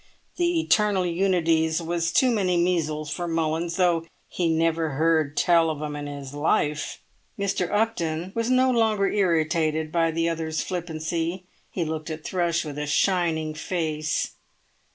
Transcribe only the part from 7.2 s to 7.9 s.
Mr.